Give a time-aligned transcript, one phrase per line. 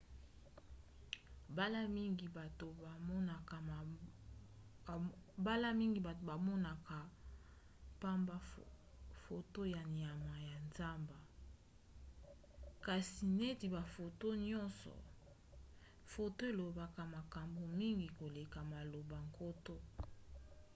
[5.45, 6.99] mbala mingi bato bamonaka
[8.01, 8.35] pamba
[9.25, 11.19] foto ya banyama ya zamba
[12.85, 14.93] kasi neti bafoto nyonso
[16.13, 19.75] foto elobaka makambo mingi koleka maloba nkoto